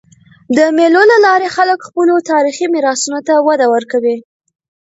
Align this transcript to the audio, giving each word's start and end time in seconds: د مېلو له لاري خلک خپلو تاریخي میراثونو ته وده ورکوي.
د 0.57 0.59
مېلو 0.77 1.01
له 1.11 1.17
لاري 1.25 1.47
خلک 1.55 1.79
خپلو 1.87 2.15
تاریخي 2.31 2.65
میراثونو 2.73 3.19
ته 3.27 3.33
وده 3.47 3.65
ورکوي. 3.73 4.17